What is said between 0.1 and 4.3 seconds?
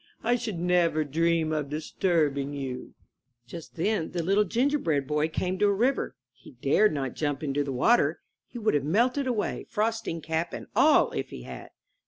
I should never dream of disturbing you/' Just then the